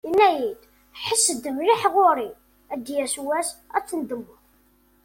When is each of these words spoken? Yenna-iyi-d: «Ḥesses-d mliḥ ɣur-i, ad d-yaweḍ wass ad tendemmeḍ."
Yenna-iyi-d: 0.05 0.61
«Ḥesses-d 1.03 1.43
mliḥ 1.55 1.81
ɣur-i, 1.93 2.29
ad 2.73 2.79
d-yaweḍ 2.83 3.17
wass 3.27 3.49
ad 3.75 3.83
tendemmeḍ." 3.87 4.39